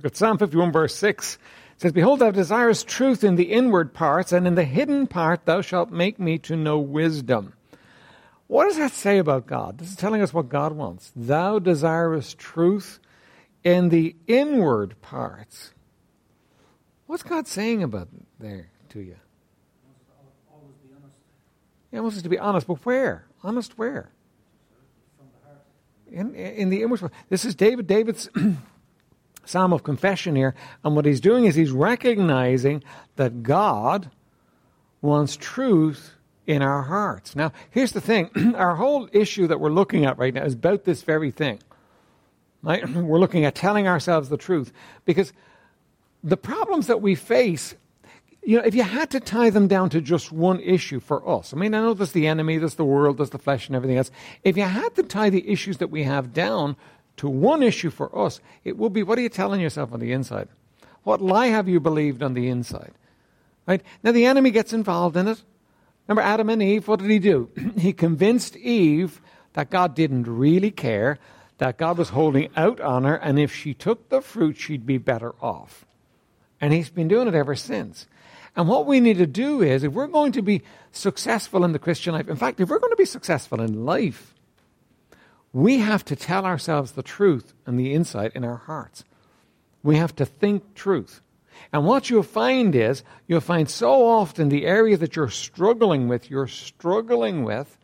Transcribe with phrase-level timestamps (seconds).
[0.00, 1.34] Look at Psalm 51, verse 6.
[1.34, 1.40] It
[1.76, 5.60] says, Behold, thou desirest truth in the inward parts, and in the hidden part thou
[5.60, 7.52] shalt make me to know wisdom.
[8.46, 9.76] What does that say about God?
[9.76, 11.12] This is telling us what God wants.
[11.14, 12.98] Thou desirest truth
[13.62, 15.74] in the inward parts.
[17.04, 18.08] What's God saying about
[18.38, 19.16] there to you?
[20.50, 21.14] Always be honest.
[21.92, 23.26] Yeah, wants us to be honest, but where?
[23.42, 24.10] Honest where?
[26.10, 27.12] In, in the inward.
[27.28, 27.86] This is David.
[27.86, 28.30] David's
[29.50, 32.82] psalm of confession here, and what he's doing is he's recognizing
[33.16, 34.10] that God
[35.02, 36.14] wants truth
[36.46, 37.36] in our hearts.
[37.36, 40.84] Now, here's the thing: our whole issue that we're looking at right now is about
[40.84, 41.58] this very thing.
[42.62, 42.86] Right?
[42.94, 44.70] We're looking at telling ourselves the truth
[45.06, 45.32] because
[46.22, 47.74] the problems that we face
[48.42, 51.52] you know, if you had to tie them down to just one issue for us,
[51.52, 53.98] I mean, I know there's the enemy, there's the world, there's the flesh, and everything
[53.98, 54.10] else.
[54.42, 56.76] If you had to tie the issues that we have down
[57.20, 60.12] to one issue for us, it will be what are you telling yourself on the
[60.12, 60.48] inside?
[61.02, 62.92] What lie have you believed on the inside?
[63.66, 63.82] Right?
[64.02, 65.42] Now, the enemy gets involved in it.
[66.08, 66.88] Remember Adam and Eve?
[66.88, 67.50] What did he do?
[67.76, 69.20] he convinced Eve
[69.52, 71.18] that God didn't really care,
[71.58, 74.96] that God was holding out on her, and if she took the fruit, she'd be
[74.96, 75.84] better off.
[76.58, 78.06] And he's been doing it ever since.
[78.56, 81.78] And what we need to do is, if we're going to be successful in the
[81.78, 84.34] Christian life, in fact, if we're going to be successful in life,
[85.52, 89.04] we have to tell ourselves the truth and the insight in our hearts.
[89.82, 91.20] We have to think truth.
[91.72, 96.30] And what you'll find is, you'll find so often the area that you're struggling with,
[96.30, 97.76] you're struggling with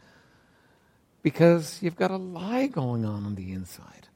[1.23, 4.08] because you've got a lie going on on the inside.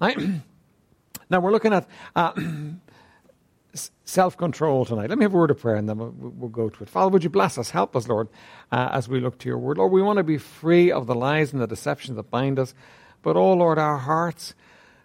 [0.00, 0.18] Right?
[1.30, 2.32] now we're looking at uh,
[4.04, 5.08] self control tonight.
[5.08, 6.88] Let me have a word of prayer and then we'll, we'll, go to it.
[6.88, 7.70] Father, would you bless us?
[7.70, 8.28] Help us, Lord,
[8.72, 9.78] uh, as we look to your word.
[9.78, 12.74] Lord, we want to be free of the lies and the deceptions that bind us.
[13.22, 14.54] But, oh, Lord, our hearts,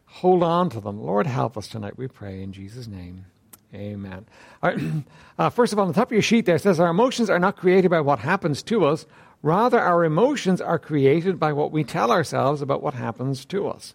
[0.06, 1.02] hold on to them.
[1.02, 3.26] Lord, help us tonight, we pray in Jesus' name.
[3.74, 4.26] Amen.
[4.62, 4.80] Right.
[5.38, 7.40] Uh, first of all, on the top of your sheet there says, Our emotions are
[7.40, 9.06] not created by what happens to us.
[9.44, 13.94] Rather, our emotions are created by what we tell ourselves about what happens to us.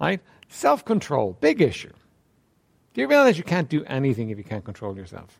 [0.00, 0.22] Right?
[0.48, 1.92] Self control, big issue.
[2.98, 5.38] Do you realize you can't do anything if you can't control yourself?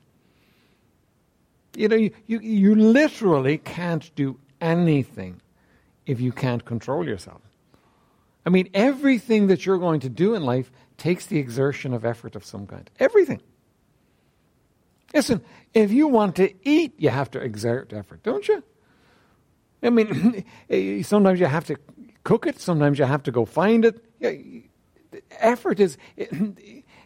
[1.74, 5.40] You know, you, you, you literally can't do anything
[6.06, 7.40] if you can't control yourself.
[8.46, 12.36] I mean, everything that you're going to do in life takes the exertion of effort
[12.36, 12.88] of some kind.
[13.00, 13.40] Everything.
[15.12, 15.40] Listen,
[15.74, 18.62] if you want to eat, you have to exert effort, don't you?
[19.82, 21.76] I mean, eh, sometimes you have to
[22.22, 24.00] cook it, sometimes you have to go find it.
[25.40, 26.26] Effort is eh,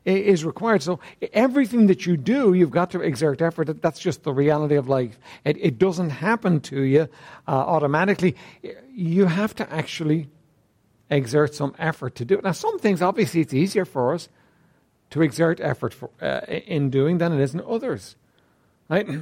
[0.05, 0.83] is required.
[0.83, 1.01] So
[1.33, 3.81] everything that you do, you've got to exert effort.
[3.81, 5.19] That's just the reality of life.
[5.45, 7.03] It, it doesn't happen to you
[7.47, 8.37] uh, automatically.
[8.93, 10.29] You have to actually
[11.11, 12.45] exert some effort to do it.
[12.45, 14.29] Now, some things, obviously, it's easier for us
[15.11, 18.17] to exert effort for, uh, in doing than it is in others.
[18.89, 19.09] Right?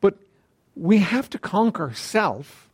[0.00, 0.18] But
[0.76, 2.68] we have to conquer self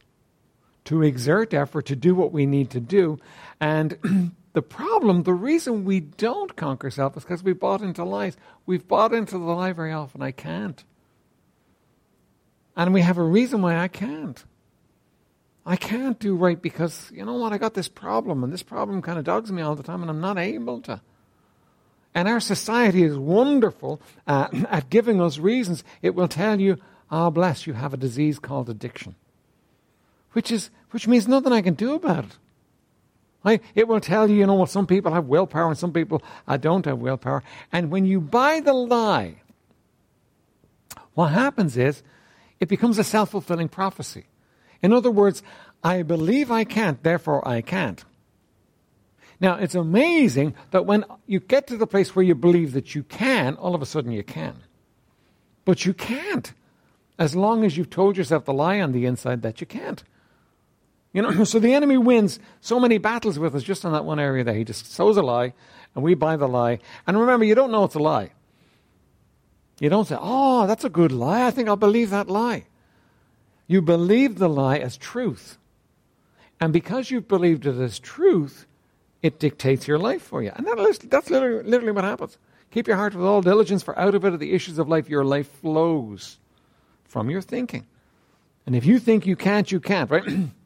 [0.86, 3.20] to exert effort to do what we need to do.
[3.60, 8.36] And the problem, the reason we don't conquer self is because we bought into lies.
[8.66, 10.82] We've bought into the lie very often, I can't.
[12.76, 14.44] And we have a reason why I can't.
[15.64, 19.02] I can't do right because, you know what, I got this problem, and this problem
[19.02, 21.00] kind of dogs me all the time, and I'm not able to.
[22.12, 25.84] And our society is wonderful uh, at giving us reasons.
[26.02, 26.78] It will tell you,
[27.10, 29.14] ah, oh, bless, you have a disease called addiction,
[30.32, 32.38] which, is, which means nothing I can do about it.
[33.44, 36.56] It will tell you, you know, well, some people have willpower and some people uh,
[36.56, 37.42] don't have willpower.
[37.72, 39.36] And when you buy the lie,
[41.14, 42.02] what happens is
[42.58, 44.26] it becomes a self fulfilling prophecy.
[44.82, 45.42] In other words,
[45.82, 48.04] I believe I can't, therefore I can't.
[49.40, 53.02] Now, it's amazing that when you get to the place where you believe that you
[53.02, 54.56] can, all of a sudden you can.
[55.64, 56.52] But you can't,
[57.18, 60.04] as long as you've told yourself the lie on the inside that you can't.
[61.12, 64.20] You know, so the enemy wins so many battles with us just on that one
[64.20, 64.54] area there.
[64.54, 65.52] He just sows a lie,
[65.94, 66.78] and we buy the lie.
[67.06, 68.30] And remember, you don't know it's a lie.
[69.80, 71.46] You don't say, oh, that's a good lie.
[71.46, 72.66] I think I'll believe that lie.
[73.66, 75.56] You believe the lie as truth.
[76.60, 78.66] And because you've believed it as truth,
[79.22, 80.52] it dictates your life for you.
[80.54, 82.36] And that, that's literally, literally what happens.
[82.70, 85.08] Keep your heart with all diligence, for out of it are the issues of life.
[85.08, 86.38] Your life flows
[87.04, 87.86] from your thinking.
[88.66, 90.24] And if you think you can't, you can't, right?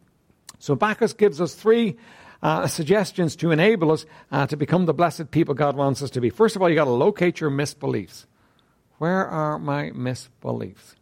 [0.64, 1.98] So Backus gives us three
[2.42, 6.22] uh, suggestions to enable us uh, to become the blessed people God wants us to
[6.22, 6.30] be.
[6.30, 8.24] First of all, you've got to locate your misbeliefs.
[8.96, 10.94] Where are my misbeliefs?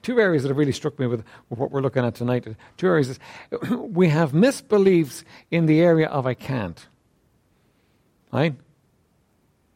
[0.00, 2.46] Two areas that have really struck me with, what we're looking at tonight.
[2.78, 3.18] Two areas.
[3.70, 6.88] We have misbeliefs in the area of I can't.
[8.32, 8.54] Right?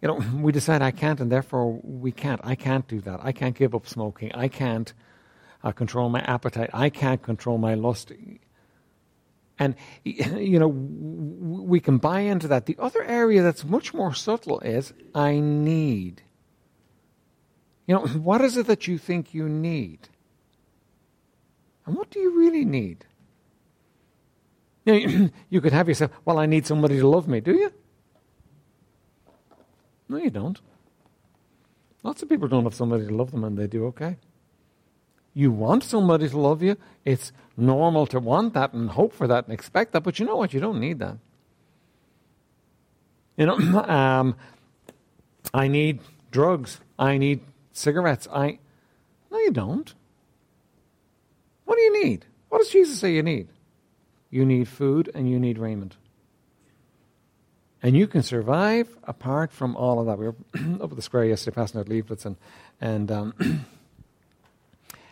[0.00, 2.40] you know, we decide I can't, and therefore we can't.
[2.44, 3.20] I can't do that.
[3.22, 4.32] I can't give up smoking.
[4.32, 4.94] I can't
[5.62, 6.70] uh, control my appetite.
[6.72, 8.10] I can't control my lust.
[9.58, 9.74] And,
[10.04, 12.66] you know, we can buy into that.
[12.66, 16.22] The other area that's much more subtle is I need.
[17.86, 20.08] You know, what is it that you think you need?
[21.86, 23.04] And what do you really need?
[24.84, 27.72] You, know, you could have yourself, well, I need somebody to love me, do you?
[30.08, 30.60] No, you don't.
[32.02, 34.16] Lots of people don't have somebody to love them and they do okay.
[35.32, 36.76] You want somebody to love you.
[37.04, 40.36] It's normal to want that and hope for that and expect that, but you know
[40.36, 40.52] what?
[40.52, 41.18] You don't need that.
[43.36, 43.56] You know,
[43.88, 44.36] um,
[45.52, 46.80] I need drugs.
[46.98, 47.40] I need
[47.72, 48.28] cigarettes.
[48.32, 48.58] I
[49.30, 49.92] no, you don't.
[51.64, 52.26] What do you need?
[52.48, 53.48] What does Jesus say you need?
[54.30, 55.96] You need food and you need raiment.
[57.82, 60.18] And you can survive apart from all of that.
[60.18, 60.36] We were
[60.82, 62.36] up at the square yesterday passing out leaflets and,
[62.80, 63.34] and um,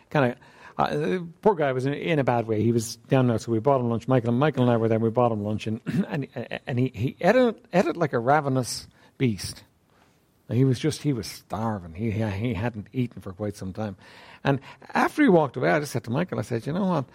[0.09, 0.37] kind of.
[0.77, 2.63] Uh, the poor guy was in, in, a bad way.
[2.63, 4.07] He was down there, so we bought him lunch.
[4.07, 4.99] Michael, Michael and I were there.
[4.99, 6.27] We bought him lunch, and and,
[6.65, 8.87] and he he ate it, like a ravenous
[9.17, 9.63] beast.
[10.49, 11.93] He was just he was starving.
[11.93, 13.97] He he hadn't eaten for quite some time,
[14.43, 14.59] and
[14.93, 17.05] after he walked away, I just said to Michael, I said, you know what,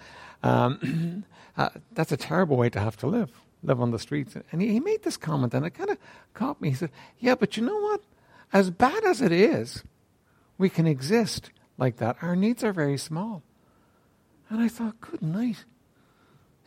[0.42, 1.24] um,
[1.56, 3.30] uh, that's a terrible way to have to live
[3.62, 4.36] live on the streets.
[4.52, 5.98] And he, he made this comment, and it kind of
[6.34, 6.70] caught me.
[6.70, 8.02] He said, Yeah, but you know what?
[8.52, 9.82] As bad as it is,
[10.56, 12.16] we can exist like that.
[12.22, 13.42] Our needs are very small.
[14.50, 15.64] And I thought, Good night.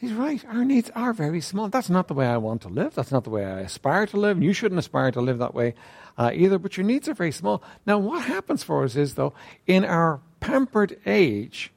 [0.01, 0.44] He's right.
[0.48, 1.69] Our needs are very small.
[1.69, 2.95] That's not the way I want to live.
[2.95, 4.42] That's not the way I aspire to live.
[4.42, 5.75] You shouldn't aspire to live that way
[6.18, 6.57] uh, either.
[6.57, 7.62] But your needs are very small.
[7.86, 9.33] Now, what happens for us is, though,
[9.68, 11.72] in our pampered age,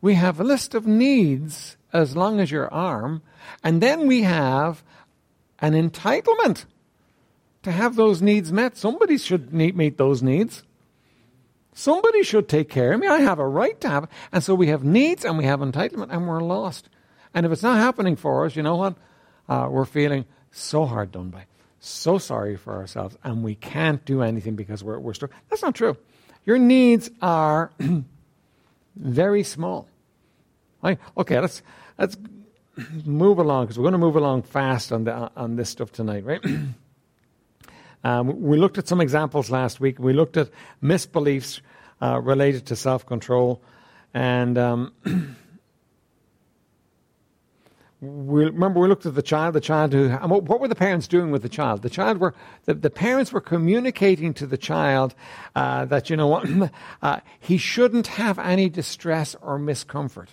[0.00, 3.20] we have a list of needs as long as your arm,
[3.62, 4.82] and then we have
[5.58, 6.64] an entitlement
[7.64, 8.78] to have those needs met.
[8.78, 10.62] Somebody should meet those needs.
[11.78, 13.06] Somebody should take care of me.
[13.06, 14.10] I have a right to have it.
[14.32, 16.88] And so we have needs and we have entitlement and we're lost.
[17.32, 18.96] And if it's not happening for us, you know what?
[19.48, 21.44] Uh, we're feeling so hard done by,
[21.78, 25.30] so sorry for ourselves, and we can't do anything because we're, we're stuck.
[25.50, 25.96] That's not true.
[26.44, 27.70] Your needs are
[28.96, 29.88] very small.
[30.82, 30.98] Right?
[31.16, 31.62] Okay, let's
[31.96, 32.16] let's
[33.04, 36.24] move along because we're going to move along fast on the on this stuff tonight,
[36.24, 36.44] right?
[38.02, 40.00] um, we looked at some examples last week.
[40.00, 40.50] We looked at
[40.82, 41.60] misbeliefs
[42.00, 43.62] uh, related to self control,
[44.14, 44.92] and um,
[48.00, 49.54] we remember we looked at the child.
[49.54, 51.82] The child who what were the parents doing with the child?
[51.82, 52.34] The child were
[52.64, 55.14] the, the parents were communicating to the child
[55.56, 56.48] uh, that you know what
[57.02, 60.28] uh, he shouldn't have any distress or miscomfort.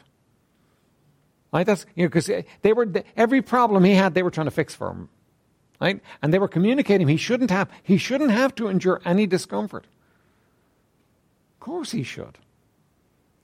[1.51, 1.65] Right?
[1.65, 2.29] That's you know because
[2.61, 2.87] they were
[3.17, 5.09] every problem he had, they were trying to fix for him.
[5.81, 6.01] Right?
[6.21, 9.87] And they were communicating he shouldn't have he shouldn't have to endure any discomfort.
[11.65, 12.37] Course he should.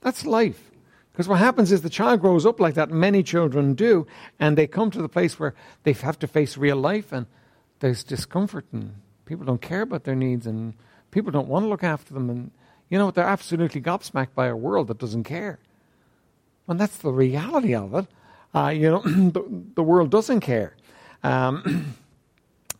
[0.02, 0.70] That's life.
[1.12, 4.06] Because what happens is the child grows up like that, many children do,
[4.40, 7.26] and they come to the place where they have to face real life and
[7.80, 8.94] there's discomfort and
[9.26, 10.76] people don't care about their needs and
[11.10, 12.52] people don't want to look after them and
[12.90, 15.58] you know they're absolutely gobsmacked by a world that doesn't care.
[16.68, 18.06] And that's the reality of it.
[18.54, 19.02] Uh, you know,
[19.32, 19.44] the,
[19.74, 20.76] the, world doesn't care.
[21.24, 21.96] Um,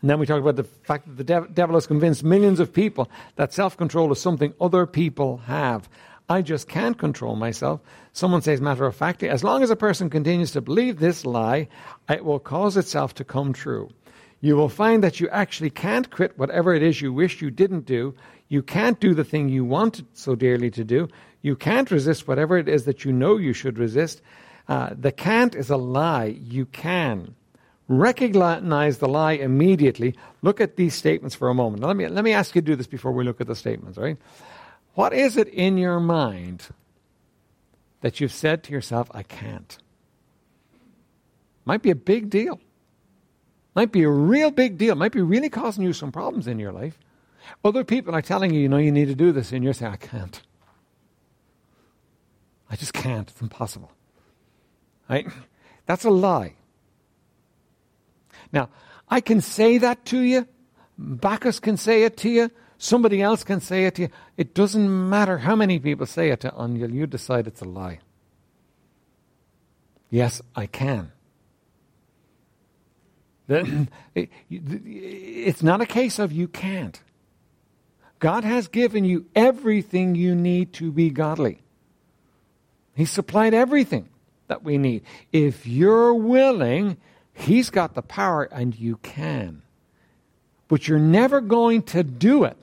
[0.02, 2.74] and then we talked about the fact that the dev- devil has convinced millions of
[2.74, 5.88] people that self control is something other people have.
[6.28, 7.82] I just can't control myself.
[8.14, 11.68] Someone says, matter of factly, as long as a person continues to believe this lie,
[12.10, 13.90] it will cause itself to come true.
[14.40, 17.86] You will find that you actually can't quit whatever it is you wish you didn't
[17.86, 18.16] do.
[18.48, 21.10] You can't do the thing you wanted so dearly to do.
[21.42, 24.22] You can't resist whatever it is that you know you should resist.
[24.68, 26.38] Uh, the can't is a lie.
[26.40, 27.36] You can.
[27.92, 30.16] Recognize the lie immediately.
[30.42, 31.82] Look at these statements for a moment.
[31.82, 33.56] Now, let me, let me ask you to do this before we look at the
[33.56, 34.18] statements, right?
[34.94, 36.70] What is it in your mind
[38.00, 39.78] that you've said to yourself, I can't?
[41.66, 42.62] Might be a big deal.
[43.76, 44.96] Might be a real big deal.
[44.96, 46.98] Might be really causing you some problems in your life.
[47.66, 49.92] Other people are telling you, you know, you need to do this, and you're saying,
[49.92, 50.42] I can't.
[52.70, 53.30] I just can't.
[53.30, 53.92] It's impossible.
[55.10, 55.28] Right?
[55.88, 56.54] That's a lie.
[58.52, 58.70] Now,
[59.10, 60.48] I can say that to you.
[60.98, 62.52] Backus can say it to you.
[62.78, 64.10] Somebody else can say it to you.
[64.38, 66.88] It doesn't matter how many people say it to you.
[66.88, 68.00] You decide it's a lie.
[70.10, 71.12] Yes, I can.
[74.50, 77.02] It's not a case of you can't.
[78.20, 81.62] God has given you everything you need to be godly.
[82.94, 84.10] He supplied everything
[84.48, 85.04] that we need.
[85.32, 86.98] If you're willing,
[87.42, 89.64] He's got the power and you can.
[90.68, 92.56] But you're never going to do it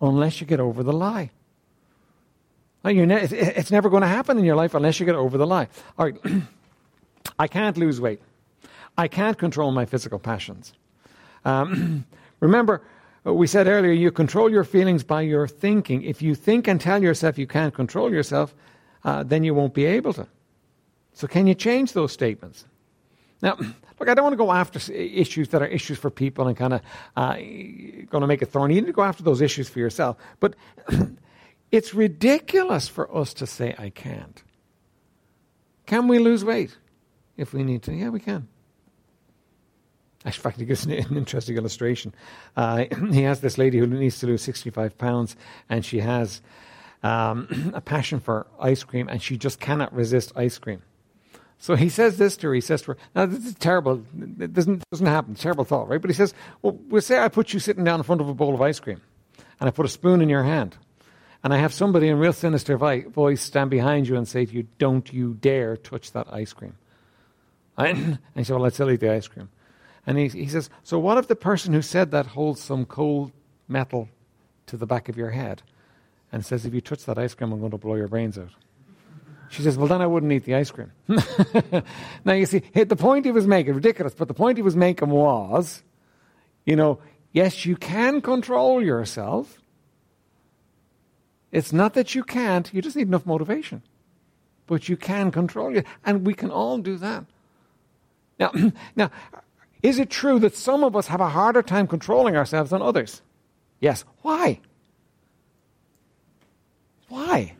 [0.00, 1.30] unless you get over the lie.
[2.84, 5.68] It's never going to happen in your life unless you get over the lie.
[5.98, 6.16] All right,
[7.38, 8.20] I can't lose weight.
[8.96, 10.72] I can't control my physical passions.
[11.44, 12.06] Um,
[12.40, 12.82] remember,
[13.24, 16.02] we said earlier, you control your feelings by your thinking.
[16.02, 18.54] If you think and tell yourself you can't control yourself,
[19.04, 20.26] uh, then you won't be able to.
[21.12, 22.64] So, can you change those statements?
[23.40, 26.56] Now, look, I don't want to go after issues that are issues for people and
[26.56, 26.80] kind of
[27.16, 28.74] uh, going to make it thorny.
[28.74, 30.16] You need to go after those issues for yourself.
[30.40, 30.56] But
[31.70, 34.42] it's ridiculous for us to say, I can't.
[35.86, 36.76] Can we lose weight
[37.36, 37.94] if we need to?
[37.94, 38.48] Yeah, we can.
[40.24, 42.12] Actually, in fact, he gives an, an interesting illustration.
[42.56, 45.36] Uh, he has this lady who needs to lose 65 pounds,
[45.68, 46.42] and she has
[47.04, 50.82] um, a passion for ice cream, and she just cannot resist ice cream.
[51.58, 52.54] So he says this to her.
[52.54, 54.04] He says to her, now this is terrible.
[54.40, 55.34] It doesn't, doesn't happen.
[55.34, 56.00] Terrible thought, right?
[56.00, 58.34] But he says, well, we'll say I put you sitting down in front of a
[58.34, 59.00] bowl of ice cream,
[59.60, 60.76] and I put a spoon in your hand,
[61.42, 64.68] and I have somebody in real sinister voice stand behind you and say to you,
[64.78, 66.76] don't you dare touch that ice cream.
[67.76, 69.48] And he said, well, let's eat the ice cream.
[70.08, 73.30] And he, he says, So what if the person who said that holds some cold
[73.68, 74.08] metal
[74.66, 75.62] to the back of your head
[76.32, 78.52] and says, If you touch that ice cream, I'm going to blow your brains out?
[79.50, 80.92] She says, Well, then I wouldn't eat the ice cream.
[82.24, 85.10] now, you see, the point he was making, ridiculous, but the point he was making
[85.10, 85.82] was,
[86.64, 86.98] you know,
[87.32, 89.58] yes, you can control yourself.
[91.50, 93.82] It's not that you can't, you just need enough motivation.
[94.66, 97.24] But you can control it, and we can all do that.
[98.38, 98.52] Now,
[98.96, 99.10] now
[99.82, 103.22] is it true that some of us have a harder time controlling ourselves than others?
[103.80, 104.04] Yes.
[104.22, 104.60] Why?
[107.08, 107.54] Why?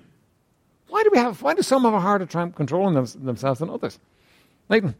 [0.98, 1.40] Why do we have?
[1.42, 4.00] Why do some have a harder time controlling them, themselves than others?
[4.68, 4.96] Nathan.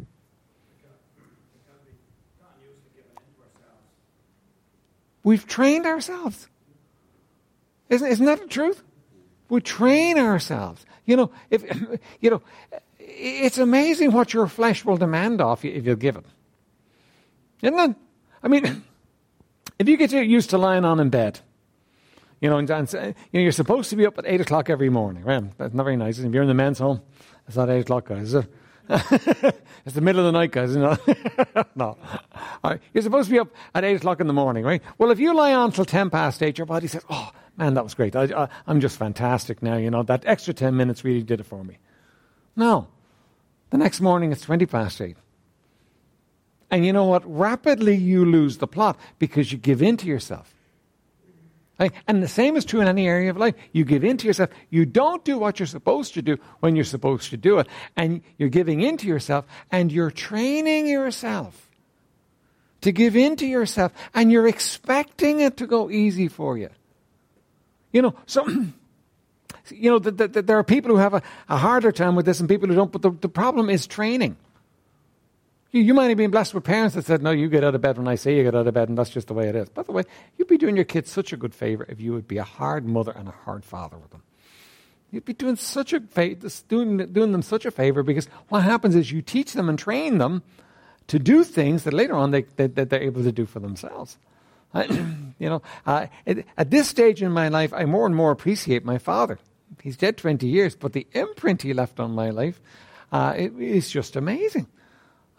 [5.24, 6.48] We've trained ourselves.
[7.88, 8.84] Isn't, isn't that the truth?
[9.48, 10.86] We train ourselves.
[11.04, 11.64] You know, if
[12.20, 12.42] you know,
[13.00, 16.24] it's amazing what your flesh will demand of you if you give it.
[17.60, 17.96] Isn't it?
[18.40, 18.84] I mean,
[19.80, 21.40] if you get used to lying on in bed,
[22.40, 24.70] you know, and, and uh, you know, you're supposed to be up at 8 o'clock
[24.70, 25.24] every morning.
[25.24, 25.42] Right?
[25.58, 26.18] That's not very nice.
[26.18, 27.00] If you're in the men's home,
[27.46, 28.46] it's not 8 o'clock, guys, it?
[28.90, 30.74] it's the middle of the night, guys.
[30.74, 30.96] You know?
[31.74, 31.98] no.
[32.94, 34.82] You're supposed to be up at 8 o'clock in the morning, right?
[34.96, 37.84] Well, if you lie on till 10 past 8, your body says, oh, man, that
[37.84, 38.16] was great.
[38.16, 39.76] I, am just fantastic now.
[39.76, 41.78] You know, that extra 10 minutes really did it for me.
[42.56, 42.88] No.
[43.70, 45.16] The next morning, it's 20 past 8.
[46.70, 47.22] And you know what?
[47.26, 50.54] Rapidly you lose the plot because you give in to yourself.
[51.78, 51.92] Right?
[52.08, 53.54] And the same is true in any area of life.
[53.72, 54.50] You give in to yourself.
[54.68, 57.68] You don't do what you're supposed to do when you're supposed to do it.
[57.96, 61.68] And you're giving in to yourself and you're training yourself
[62.80, 66.70] to give in to yourself and you're expecting it to go easy for you.
[67.92, 68.48] You know, so,
[69.68, 72.26] you know, the, the, the, there are people who have a, a, harder time with
[72.26, 74.36] this and people who don't, but the, the problem is training.
[75.70, 77.80] You, you might have been blessed with parents that said, No, you get out of
[77.80, 79.56] bed when I say you get out of bed, and that's just the way it
[79.56, 79.68] is.
[79.68, 80.04] By the way,
[80.36, 82.86] you'd be doing your kids such a good favor if you would be a hard
[82.86, 84.22] mother and a hard father with them.
[85.10, 89.10] You'd be doing such a doing, doing them such a favor because what happens is
[89.10, 90.42] you teach them and train them
[91.06, 94.18] to do things that later on they, they, they're able to do for themselves.
[94.74, 98.98] you know, uh, at this stage in my life, I more and more appreciate my
[98.98, 99.38] father.
[99.82, 102.60] He's dead 20 years, but the imprint he left on my life
[103.10, 104.66] uh, it, is just amazing.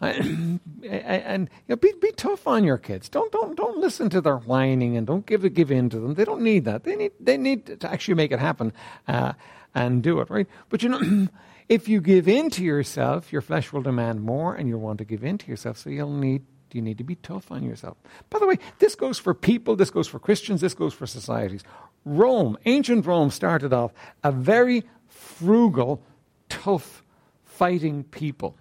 [0.00, 3.08] and, you know, be, be tough on your kids.
[3.10, 6.14] Don't, don't, don't listen to their whining and don't give, give in to them.
[6.14, 6.84] They don't need that.
[6.84, 8.72] They need, they need to actually make it happen
[9.06, 9.34] uh,
[9.74, 10.46] and do it, right?
[10.70, 11.28] But you know,
[11.68, 15.04] if you give in to yourself, your flesh will demand more and you'll want to
[15.04, 15.76] give in to yourself.
[15.76, 17.98] So you'll need, you need to be tough on yourself.
[18.30, 21.62] By the way, this goes for people, this goes for Christians, this goes for societies.
[22.06, 23.92] Rome, ancient Rome, started off
[24.24, 26.02] a very frugal,
[26.48, 27.02] tough,
[27.44, 28.56] fighting people.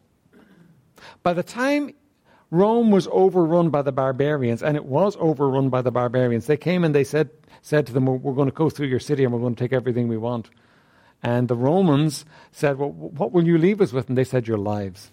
[1.24, 1.94] By the time
[2.52, 6.84] Rome was overrun by the barbarians, and it was overrun by the barbarians, they came
[6.84, 7.30] and they said,
[7.62, 9.74] said to them, We're going to go through your city and we're going to take
[9.74, 10.50] everything we want.
[11.22, 14.10] And the Romans said, Well, what will you leave us with?
[14.10, 15.12] And they said, Your lives.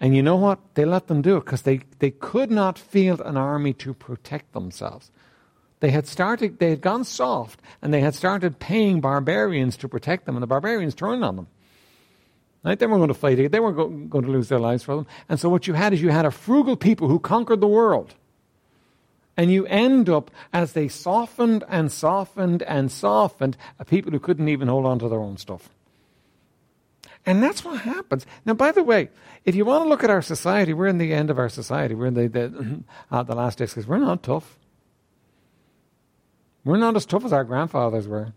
[0.00, 0.58] And you know what?
[0.74, 4.52] They let them do it because they, they could not field an army to protect
[4.52, 5.12] themselves.
[5.78, 10.26] They had started, they had gone soft, and they had started paying barbarians to protect
[10.26, 11.46] them, and the barbarians turned on them.
[12.64, 12.78] Right?
[12.78, 13.50] They weren't going to fight.
[13.50, 15.06] They weren't going to lose their lives for them.
[15.28, 18.14] And so what you had is you had a frugal people who conquered the world.
[19.36, 24.48] And you end up, as they softened and softened and softened, a people who couldn't
[24.48, 25.70] even hold on to their own stuff.
[27.24, 28.26] And that's what happens.
[28.44, 29.08] Now, by the way,
[29.44, 31.94] if you want to look at our society, we're in the end of our society.
[31.94, 34.58] We're in the, the, uh, the last days because we're not tough.
[36.64, 38.34] We're not as tough as our grandfathers were.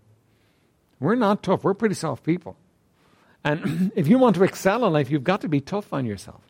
[1.00, 1.63] We're not tough.
[1.63, 2.58] We're pretty soft people.
[3.46, 6.42] And if you want to excel in life, you've got to be tough on yourself.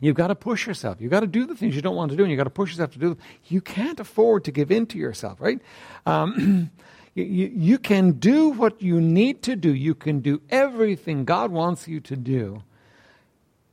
[0.00, 1.00] You've got to push yourself.
[1.00, 2.50] You've got to do the things you don't want to do, and you've got to
[2.50, 3.18] push yourself to do them.
[3.46, 5.60] You can't afford to give in to yourself, right?
[6.06, 6.70] Um,
[7.14, 9.72] you, you can do what you need to do.
[9.72, 12.62] You can do everything God wants you to do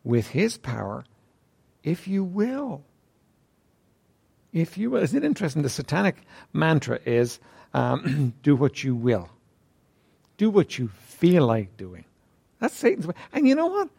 [0.04, 1.06] with His power
[1.86, 2.84] if you will.
[4.52, 5.04] If you will.
[5.04, 5.62] Isn't it interesting?
[5.62, 6.18] The satanic
[6.52, 7.40] mantra is
[7.74, 9.30] um, do what you will,
[10.38, 12.06] do what you feel like doing.
[12.60, 13.16] That's Satan's way.
[13.34, 13.90] And you know what?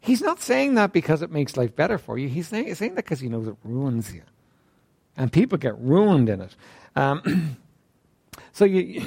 [0.00, 2.28] He's not saying that because it makes life better for you.
[2.28, 4.22] He's saying, that because he knows it ruins you.
[5.16, 6.56] And people get ruined in it.
[6.96, 7.56] Um,
[8.52, 9.04] so you,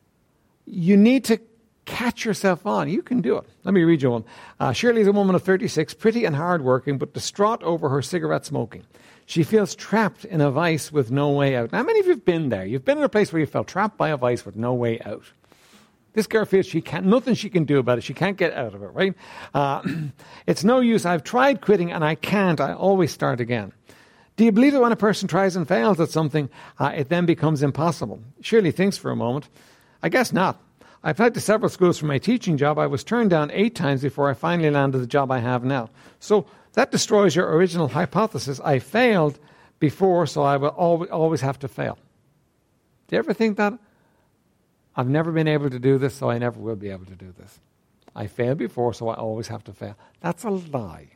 [0.66, 1.40] you need to
[1.86, 2.90] catch yourself on.
[2.90, 3.44] You can do it.
[3.64, 4.24] Let me read you one.
[4.60, 8.44] Uh, Shirley is a woman of 36, pretty and hardworking, but distraught over her cigarette
[8.44, 8.84] smoking.
[9.24, 11.72] She feels trapped in a vice with no way out.
[11.72, 12.64] Now, how many of you have been there?
[12.66, 15.00] You've been in a place where you felt trapped by a vice with no way
[15.00, 15.24] out.
[16.14, 18.04] This girl feels she can't, nothing she can do about it.
[18.04, 19.14] She can't get out of it, right?
[19.54, 19.82] Uh,
[20.46, 21.04] it's no use.
[21.04, 22.60] I've tried quitting and I can't.
[22.60, 23.72] I always start again.
[24.36, 26.48] Do you believe that when a person tries and fails at something,
[26.78, 28.20] uh, it then becomes impossible?
[28.40, 29.48] Shirley thinks for a moment.
[30.02, 30.62] I guess not.
[31.02, 32.78] I applied to several schools for my teaching job.
[32.78, 35.90] I was turned down eight times before I finally landed the job I have now.
[36.20, 38.60] So that destroys your original hypothesis.
[38.60, 39.38] I failed
[39.78, 41.98] before, so I will always have to fail.
[43.06, 43.72] Do you ever think that?
[44.98, 47.32] I've never been able to do this, so I never will be able to do
[47.38, 47.60] this.
[48.16, 49.96] I failed before, so I always have to fail.
[50.20, 51.10] That's a lie.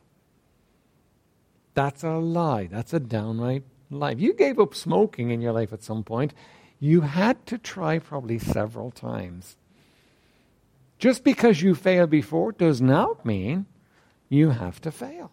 [1.73, 2.67] That's a lie.
[2.67, 4.11] That's a downright lie.
[4.11, 6.33] You gave up smoking in your life at some point,
[6.79, 9.57] you had to try probably several times.
[10.97, 13.65] Just because you failed before does not mean
[14.29, 15.31] you have to fail.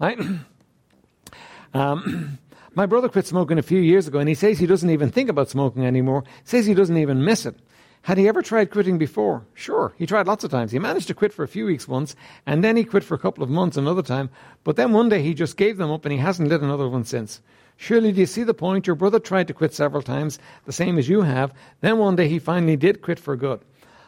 [0.00, 0.18] Right?
[1.74, 2.38] um,
[2.78, 5.28] my brother quit smoking a few years ago, and he says he doesn't even think
[5.28, 6.22] about smoking anymore.
[6.44, 7.56] Says he doesn't even miss it.
[8.02, 9.44] Had he ever tried quitting before?
[9.52, 10.70] Sure, he tried lots of times.
[10.70, 12.14] He managed to quit for a few weeks once,
[12.46, 14.30] and then he quit for a couple of months another time.
[14.62, 17.02] But then one day he just gave them up, and he hasn't lit another one
[17.02, 17.40] since.
[17.76, 18.86] Shirley, do you see the point?
[18.86, 21.52] Your brother tried to quit several times, the same as you have.
[21.80, 23.60] Then one day he finally did quit for good.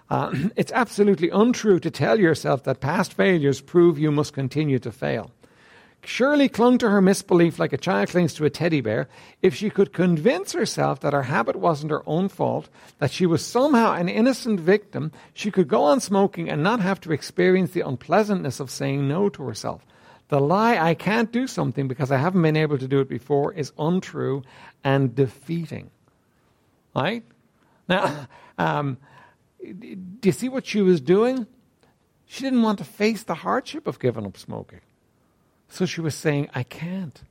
[0.09, 4.93] Uh, it's absolutely untrue to tell yourself that past failures prove you must continue to
[4.93, 5.33] fail.
[6.03, 9.09] Shirley clung to her misbelief like a child clings to a teddy bear.
[9.43, 13.45] If she could convince herself that her habit wasn't her own fault, that she was
[13.45, 17.87] somehow an innocent victim, she could go on smoking and not have to experience the
[17.87, 19.85] unpleasantness of saying no to herself.
[20.29, 23.53] The lie, I can't do something because I haven't been able to do it before,
[23.53, 24.43] is untrue
[24.83, 25.91] and defeating.
[26.95, 27.25] Right?
[27.89, 28.97] Now, um,
[29.61, 31.47] do you see what she was doing?
[32.27, 34.81] She didn't want to face the hardship of giving up smoking.
[35.71, 37.23] So she was saying, I can't.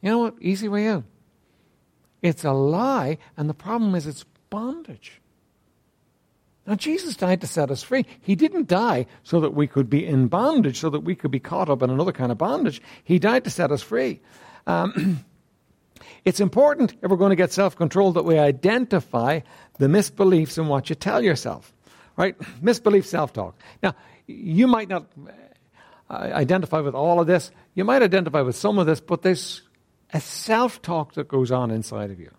[0.00, 0.34] You know what?
[0.40, 1.04] Easy way out.
[2.22, 5.20] It's a lie, and the problem is it's bondage.
[6.66, 8.06] Now, Jesus died to set us free.
[8.22, 11.40] He didn't die so that we could be in bondage, so that we could be
[11.40, 12.80] caught up in another kind of bondage.
[13.04, 14.20] He died to set us free.
[14.66, 15.24] Um,
[16.24, 19.40] it's important, if we're going to get self control, that we identify
[19.78, 21.74] the misbeliefs in what you tell yourself.
[22.16, 22.34] Right?
[22.62, 23.60] Misbelief self talk.
[23.82, 23.94] Now,
[24.26, 25.06] you might not
[26.10, 27.50] identify with all of this.
[27.74, 29.62] You might identify with some of this, but there's
[30.12, 32.30] a self talk that goes on inside of you.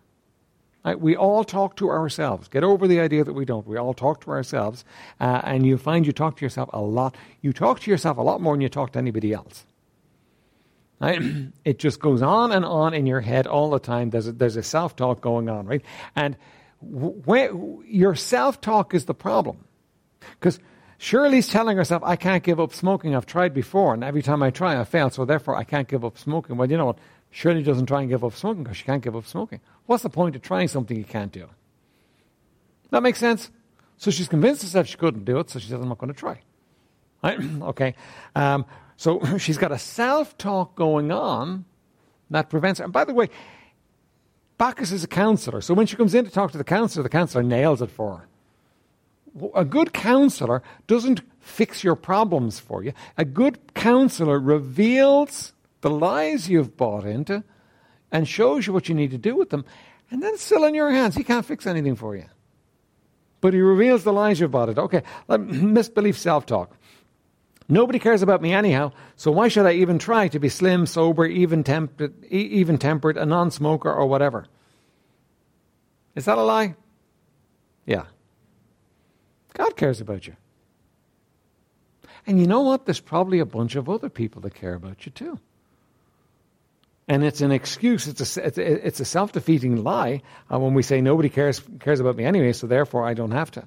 [0.84, 1.00] Right?
[1.00, 2.48] We all talk to ourselves.
[2.48, 3.66] Get over the idea that we don't.
[3.66, 4.86] We all talk to ourselves,
[5.20, 7.16] uh, and you find you talk to yourself a lot.
[7.42, 9.66] You talk to yourself a lot more than you talk to anybody else.
[11.02, 11.20] Right?
[11.66, 14.12] it just goes on and on in your head all the time.
[14.12, 15.82] There's a, there's a self talk going on, right?
[16.16, 16.38] And
[16.82, 19.66] when, your self talk is the problem.
[20.20, 20.60] Because
[20.98, 23.16] Shirley's telling herself, I can't give up smoking.
[23.16, 26.06] I've tried before, and every time I try, I fail, so therefore I can't give
[26.06, 26.58] up smoking.
[26.58, 26.98] Well, you know what?
[27.32, 29.60] Shirley doesn't try and give up smoking because she can't give up smoking.
[29.88, 31.50] What's the point of trying something you can't do?
[32.92, 33.52] That makes sense?
[33.98, 36.20] So she's convinced herself she couldn't do it, so she says, I'm not going to
[36.20, 36.42] try.
[37.24, 37.40] Right?
[37.62, 37.96] okay.
[38.36, 38.66] Um,
[38.98, 41.66] so she's got a self talk going on
[42.30, 42.84] that prevents her.
[42.84, 43.30] And by the way,
[44.58, 47.10] Backus is a counselor, so when she comes in to talk to the counselor, the
[47.10, 48.28] counselor nails it for her
[49.54, 52.94] a good counselor doesn't fix your problems for you.
[53.18, 57.44] A good counselor reveals the lies you've bought into
[58.12, 59.66] and shows you what you need to do with them.
[60.10, 61.16] And then it's still in your hands.
[61.16, 62.26] He can't fix anything for you.
[63.42, 64.78] But he reveals the lies you've bought it.
[64.78, 66.76] Okay, misbelief self talk.
[67.68, 71.26] Nobody cares about me anyhow, so why should I even try to be slim, sober,
[71.26, 74.46] even tempered, even tempered, a non smoker, or whatever?
[76.16, 76.76] Is that a lie?
[77.86, 78.06] Yeah.
[79.56, 80.36] God cares about you.
[82.28, 82.86] And you know what?
[82.86, 85.40] There's probably a bunch of other people that care about you too.
[87.08, 88.08] And it's an excuse.
[88.08, 92.16] It's a, it's a self defeating lie uh, when we say nobody cares, cares about
[92.16, 93.64] me anyway, so therefore I don't have to.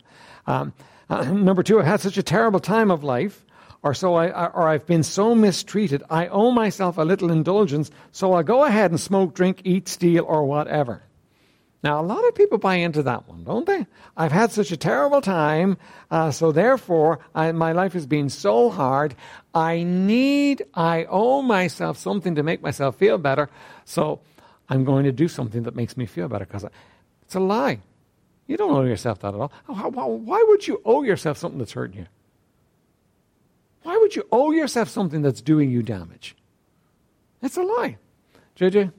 [0.46, 0.72] Um,
[1.08, 3.44] uh, number two, I've had such a terrible time of life,
[3.82, 8.32] or, so I, or I've been so mistreated, I owe myself a little indulgence, so
[8.32, 11.02] I'll go ahead and smoke, drink, eat, steal, or whatever.
[11.82, 13.86] Now, a lot of people buy into that one, don't they?
[14.16, 15.76] I've had such a terrible time,
[16.10, 19.14] uh, so therefore, I, my life has been so hard.
[19.54, 23.48] I need, I owe myself something to make myself feel better,
[23.84, 24.20] so
[24.68, 26.66] I'm going to do something that makes me feel better because
[27.22, 27.80] it's a lie.
[28.48, 29.52] You don't owe yourself that at all.
[29.66, 32.06] Why would you owe yourself something that's hurting you?
[33.82, 36.34] Why would you owe yourself something that's doing you damage?
[37.40, 37.98] It's a lie.
[38.58, 38.92] JJ?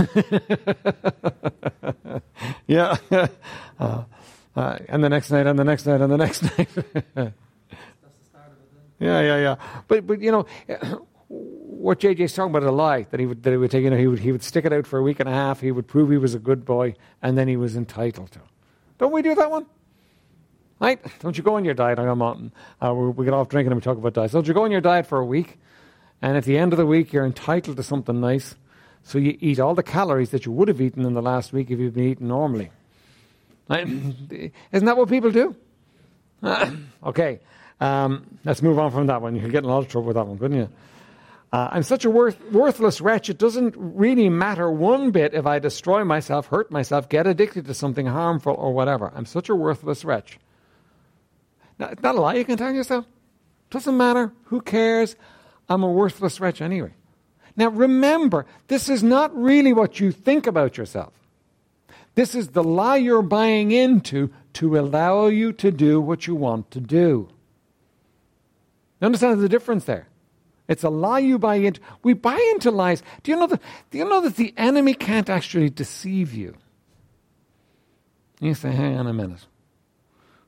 [2.66, 2.96] yeah.
[3.80, 4.04] Uh,
[4.54, 6.68] uh, and the next night, and the next night, and the next night.
[8.98, 9.56] yeah, yeah, yeah.
[9.88, 10.44] But, but you know,
[11.80, 13.84] what JJ's talking about a lie that he would that he would take.
[13.84, 15.60] You know, he would he would stick it out for a week and a half.
[15.60, 18.40] He would prove he was a good boy, and then he was entitled to.
[18.98, 19.64] Don't we do that one?
[20.78, 21.00] Right?
[21.20, 22.52] Don't you go on your diet on a mountain?
[22.84, 24.32] Uh, we, we get off drinking and we talk about diets.
[24.32, 25.58] Don't you go on your diet for a week,
[26.20, 28.56] and at the end of the week you're entitled to something nice,
[29.02, 31.70] so you eat all the calories that you would have eaten in the last week
[31.70, 32.70] if you'd been eating normally.
[33.70, 35.56] Isn't that what people do?
[37.04, 37.40] okay,
[37.80, 39.34] um, let's move on from that one.
[39.34, 40.68] You could get in a lot of trouble with that one, couldn't you?
[41.52, 45.58] Uh, I'm such a worth, worthless wretch, it doesn't really matter one bit if I
[45.58, 49.12] destroy myself, hurt myself, get addicted to something harmful, or whatever.
[49.14, 50.38] I'm such a worthless wretch.
[51.78, 53.04] Now, it's not a lie you can tell yourself.
[53.70, 54.32] Doesn't matter.
[54.44, 55.16] Who cares?
[55.68, 56.92] I'm a worthless wretch anyway.
[57.56, 61.12] Now remember, this is not really what you think about yourself.
[62.14, 66.70] This is the lie you're buying into to allow you to do what you want
[66.72, 67.28] to do.
[69.00, 70.08] You understand the difference there?
[70.68, 71.80] It's a lie you buy into.
[72.02, 73.02] We buy into lies.
[73.22, 73.60] Do you know that,
[73.90, 76.56] do you know that the enemy can't actually deceive you?
[78.40, 79.46] You say, hang on a minute.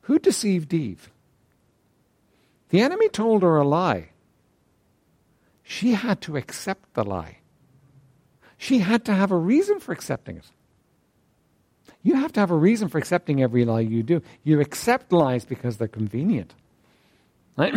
[0.02, 1.10] Who deceived Eve?
[2.70, 4.10] The enemy told her a lie.
[5.62, 7.38] She had to accept the lie.
[8.59, 10.51] She had to have a reason for accepting it.
[12.03, 14.22] You have to have a reason for accepting every lie you do.
[14.42, 16.55] You accept lies because they're convenient.
[17.57, 17.75] Right?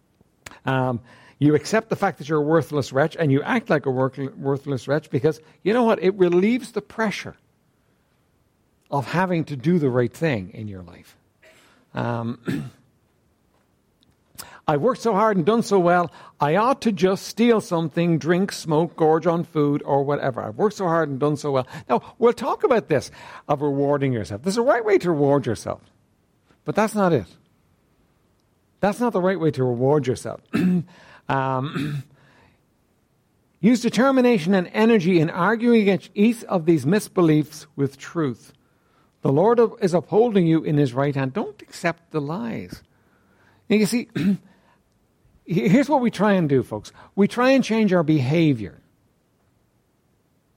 [0.64, 1.00] um,
[1.38, 4.88] you accept the fact that you're a worthless wretch and you act like a worthless
[4.88, 6.02] wretch because, you know what?
[6.02, 7.36] It relieves the pressure
[8.90, 11.16] of having to do the right thing in your life.
[11.94, 12.72] Um,
[14.68, 18.52] I've worked so hard and done so well, I ought to just steal something, drink,
[18.52, 20.42] smoke, gorge on food, or whatever.
[20.42, 21.66] I've worked so hard and done so well.
[21.88, 23.10] Now, we'll talk about this
[23.48, 24.42] of rewarding yourself.
[24.42, 25.80] There's a right way to reward yourself,
[26.66, 27.24] but that's not it.
[28.80, 30.42] That's not the right way to reward yourself.
[31.30, 32.02] um,
[33.60, 38.52] use determination and energy in arguing against each of these misbeliefs with truth.
[39.22, 41.32] The Lord is upholding you in his right hand.
[41.32, 42.82] Don't accept the lies.
[43.70, 44.08] And you see,
[45.48, 46.92] Here's what we try and do, folks.
[47.16, 48.82] We try and change our behavior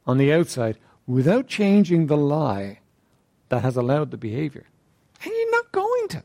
[0.06, 0.78] on the outside
[1.08, 2.80] without changing the lie
[3.48, 4.66] that has allowed the behavior.
[5.24, 6.24] And you're not going to.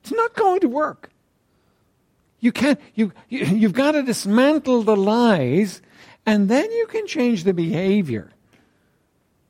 [0.00, 1.10] It's not going to work.
[2.40, 5.82] You can't, you, you, you've got to dismantle the lies
[6.24, 8.30] and then you can change the behavior.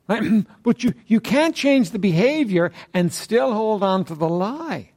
[0.09, 0.45] Right?
[0.63, 4.92] But you, you can't change the behavior and still hold on to the lie.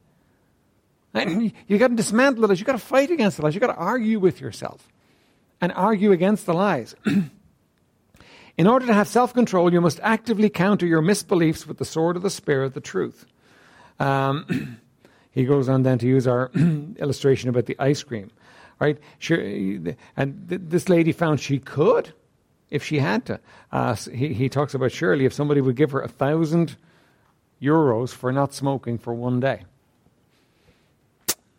[1.17, 2.59] And you got to dismantle the lies.
[2.59, 3.55] You got to fight against the lies.
[3.55, 4.87] You've got to argue with yourself
[5.61, 6.95] and argue against the lies.
[8.57, 12.15] In order to have self control, you must actively counter your misbeliefs with the sword
[12.15, 13.25] of the Spirit, the truth.
[13.99, 14.79] Um,
[15.31, 16.49] he goes on then to use our
[16.97, 18.31] illustration about the ice cream,
[18.79, 18.97] right?
[19.19, 22.11] Sure, and th- this lady found she could
[22.69, 23.39] if she had to.
[23.71, 26.75] Uh, he, he talks about surely if somebody would give her a thousand
[27.61, 29.63] euros for not smoking for one day.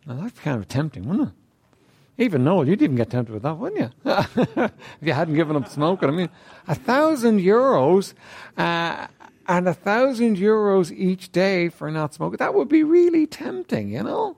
[0.09, 2.23] Now, that's kind of tempting, wouldn't it?
[2.23, 4.11] Even Noel, you'd even get tempted with that, wouldn't you?
[4.11, 6.09] if you hadn't given up smoking.
[6.09, 6.29] I mean,
[6.67, 8.15] a thousand euros
[8.57, 9.05] uh,
[9.47, 14.01] and a thousand euros each day for not smoking, that would be really tempting, you
[14.01, 14.35] know?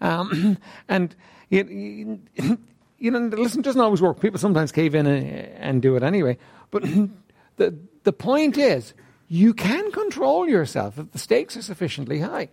[0.00, 1.14] Um, and,
[1.50, 2.18] you,
[2.98, 4.18] you, know, listen, doesn't always work.
[4.18, 6.36] People sometimes cave in and, and do it anyway.
[6.72, 6.82] But
[7.56, 8.92] the, the point is,
[9.28, 12.48] you can control yourself if the stakes are sufficiently high.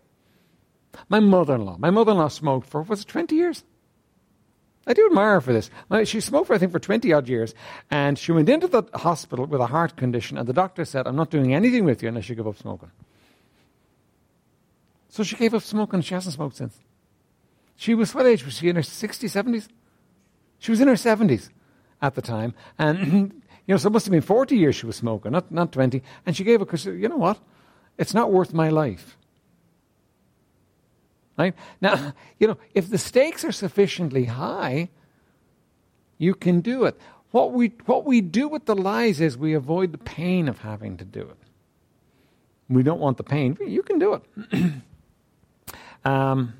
[1.10, 1.78] My mother in law.
[1.78, 3.64] My mother in law smoked for, was it 20 years?
[4.88, 5.70] I do admire her for this.
[6.10, 7.54] She smoked, for, I think, for 20 odd years,
[7.92, 11.18] and she went into the hospital with a heart condition, and the doctor said, I'm
[11.18, 12.92] not doing anything with you unless you give up smoking.
[15.10, 16.80] So she gave up smoking, and she hasn't smoked since.
[17.76, 19.68] She was, what age was she, in her 60s, 70s?
[20.60, 21.50] She was in her 70s
[22.02, 22.98] at the time, and,
[23.68, 26.02] you know, so it must have been 40 years she was smoking, not, not 20,
[26.26, 27.40] and she gave it because, you know what?
[27.98, 29.17] It's not worth my life.
[31.38, 31.54] Right?
[31.82, 34.90] Now, you know, if the stakes are sufficiently high,
[36.18, 37.00] you can do it.
[37.32, 40.98] What we, what we do with the lies is we avoid the pain of having
[40.98, 41.38] to do it.
[42.70, 43.58] We don't want the pain.
[43.66, 44.74] You can do it.
[46.06, 46.54] um,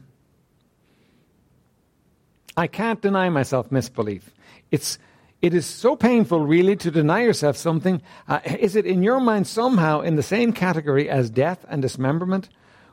[2.56, 4.32] I can't deny myself misbelief.
[4.72, 5.00] It's,
[5.42, 8.02] it is so painful, really, to deny yourself something.
[8.28, 12.50] Uh, is it in your mind somehow in the same category as death and dismemberment?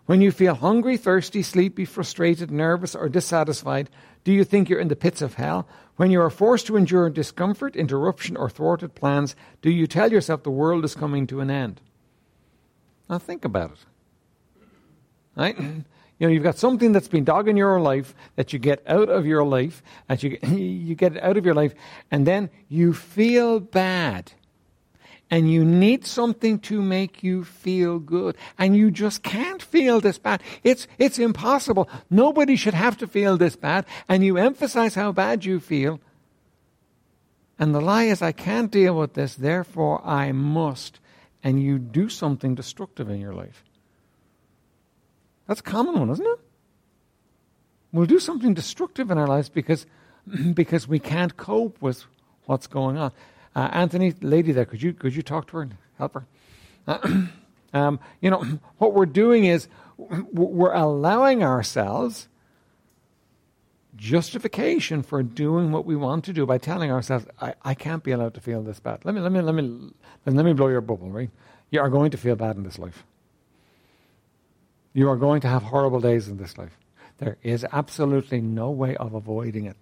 [0.07, 3.89] When you feel hungry, thirsty, sleepy, frustrated, nervous, or dissatisfied,
[4.23, 5.67] do you think you're in the pits of hell?
[5.97, 10.43] When you are forced to endure discomfort, interruption, or thwarted plans, do you tell yourself
[10.43, 11.81] the world is coming to an end?
[13.09, 13.79] Now think about it.
[15.37, 15.57] Right?
[16.17, 19.27] You know, you've got something that's been dogging your life that you get out of
[19.27, 21.75] your life, and you, you get it out of your life,
[22.09, 24.33] and then you feel bad
[25.31, 28.37] and you need something to make you feel good.
[28.59, 30.43] And you just can't feel this bad.
[30.63, 31.89] It's, it's impossible.
[32.11, 33.87] Nobody should have to feel this bad.
[34.09, 36.01] And you emphasize how bad you feel.
[37.59, 41.01] And the lie is, I can't deal with this, therefore I must.
[41.43, 43.65] And you do something destructive in your life.
[45.47, 46.41] That's a common one, isn't it?
[47.93, 49.87] We'll do something destructive in our lives because,
[50.55, 52.05] because we can't cope with
[52.47, 53.13] what's going on.
[53.55, 56.27] Uh, Anthony, lady there, could you, could you talk to her and help her?
[56.87, 57.27] Uh,
[57.73, 58.43] um, you know,
[58.79, 62.29] what we're doing is we're allowing ourselves
[63.97, 68.11] justification for doing what we want to do by telling ourselves, I, I can't be
[68.11, 69.05] allowed to feel this bad.
[69.05, 69.93] Let me, let, me, let, me,
[70.27, 71.31] let me blow your bubble, right?
[71.71, 73.05] You are going to feel bad in this life.
[74.93, 76.77] You are going to have horrible days in this life.
[77.19, 79.77] There is absolutely no way of avoiding it.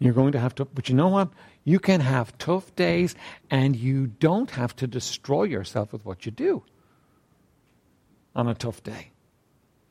[0.00, 1.30] You're going to have to, but you know what?
[1.68, 3.14] You can have tough days
[3.50, 6.62] and you don't have to destroy yourself with what you do
[8.34, 9.10] on a tough day.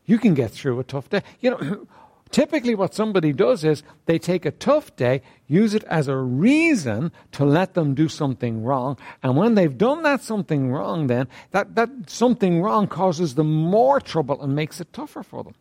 [0.03, 1.21] You can get through a tough day.
[1.39, 1.87] You know,
[2.31, 7.11] typically what somebody does is they take a tough day, use it as a reason
[7.33, 8.97] to let them do something wrong.
[9.21, 14.01] And when they've done that something wrong, then that, that something wrong causes them more
[14.01, 15.53] trouble and makes it tougher for them.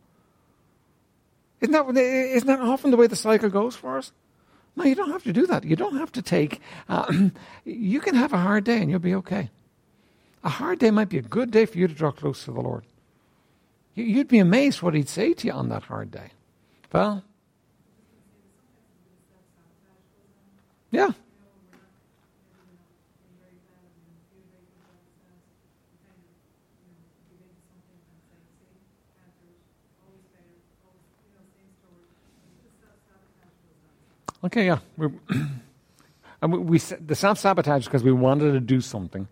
[1.61, 4.13] Isn't that, isn't that often the way the cycle goes for us?
[4.77, 5.65] No, you don't have to do that.
[5.65, 6.61] You don't have to take.
[6.89, 7.31] Uh,
[7.65, 9.51] you can have a hard day and you'll be okay.
[10.45, 12.61] A hard day might be a good day for you to draw close to the
[12.61, 12.85] Lord.
[13.95, 16.31] You'd be amazed what He'd say to you on that hard day.
[16.93, 17.25] Well,
[20.91, 21.11] yeah.
[34.47, 34.79] Okay, yeah.
[36.43, 39.27] And we, we the self sabotage because we wanted to do something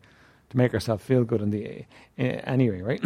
[0.48, 1.84] to make ourselves feel good in the
[2.18, 3.04] uh, anyway, right?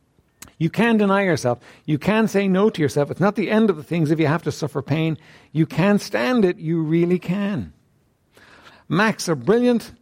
[0.58, 1.58] you can deny yourself.
[1.84, 3.10] You can say no to yourself.
[3.10, 5.18] It's not the end of the things if you have to suffer pain.
[5.50, 6.58] You can stand it.
[6.58, 7.72] You really can.
[8.88, 9.92] Max, a brilliant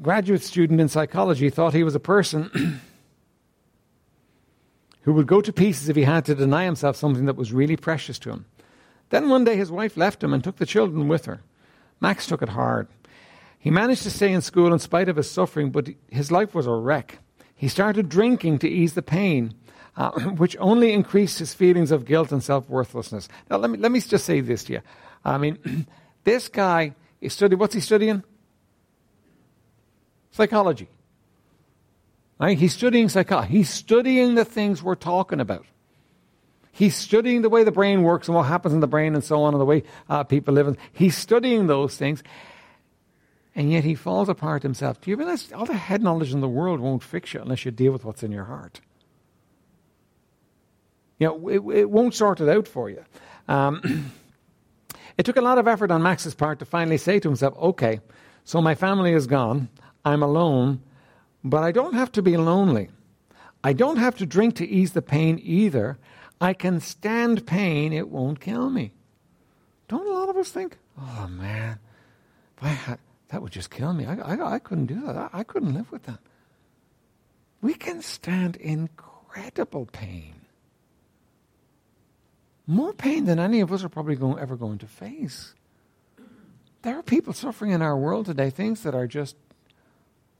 [0.00, 2.80] graduate student in psychology, thought he was a person
[5.02, 7.76] who would go to pieces if he had to deny himself something that was really
[7.76, 8.46] precious to him.
[9.10, 11.42] Then one day his wife left him and took the children with her.
[12.00, 12.88] Max took it hard.
[13.58, 16.66] He managed to stay in school in spite of his suffering, but his life was
[16.66, 17.18] a wreck.
[17.54, 19.54] He started drinking to ease the pain,
[19.96, 23.28] uh, which only increased his feelings of guilt and self worthlessness.
[23.50, 24.80] Now, let me, let me just say this to you.
[25.24, 25.86] I mean,
[26.24, 28.22] this guy is studying, what's he studying?
[30.30, 30.88] Psychology.
[32.38, 32.56] Right?
[32.56, 33.52] He's studying psychology.
[33.52, 35.66] He's studying the things we're talking about.
[36.80, 39.42] He's studying the way the brain works and what happens in the brain and so
[39.42, 40.78] on, and the way uh, people live.
[40.94, 42.22] He's studying those things,
[43.54, 44.98] and yet he falls apart himself.
[44.98, 47.70] Do you realize all the head knowledge in the world won't fix you unless you
[47.70, 48.80] deal with what's in your heart?
[51.18, 53.04] You know, it, it won't sort it out for you.
[53.46, 54.10] Um,
[55.18, 58.00] it took a lot of effort on Max's part to finally say to himself, okay,
[58.46, 59.68] so my family is gone,
[60.02, 60.80] I'm alone,
[61.44, 62.88] but I don't have to be lonely.
[63.62, 65.98] I don't have to drink to ease the pain either.
[66.40, 68.92] I can stand pain, it won't kill me.
[69.88, 71.78] Don't a lot of us think, oh man,
[72.60, 72.98] had,
[73.28, 74.06] that would just kill me.
[74.06, 75.16] I, I, I couldn't do that.
[75.16, 76.20] I, I couldn't live with that.
[77.60, 80.34] We can stand incredible pain.
[82.66, 85.54] more pain than any of us are probably going, ever going to face.
[86.82, 89.36] There are people suffering in our world today, things that are just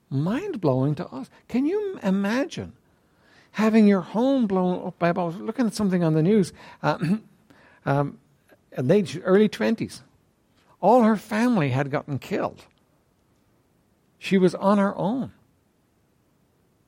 [0.09, 1.29] mind blowing to us.
[1.49, 2.73] Can you imagine
[3.53, 5.45] having your home blown up by a bomb?
[5.45, 6.99] Looking at something on the news, uh,
[7.87, 8.19] um,
[8.77, 10.01] late, early 20s.
[10.81, 12.65] All her family had gotten killed.
[14.19, 15.33] She was on her own.